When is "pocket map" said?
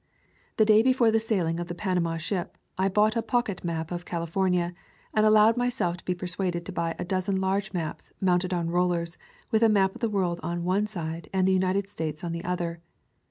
3.21-3.91